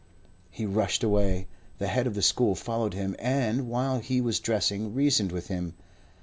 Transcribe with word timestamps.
He 0.49 0.65
rushed 0.65 1.03
away. 1.03 1.45
The 1.77 1.85
head 1.85 2.07
of 2.07 2.15
the 2.15 2.23
school 2.23 2.55
followed 2.55 2.95
him 2.95 3.15
and, 3.19 3.67
while 3.69 3.99
he 3.99 4.19
was 4.19 4.39
dressing, 4.39 4.95
reasoned 4.95 5.31
with 5.31 5.45
him. 5.47 5.75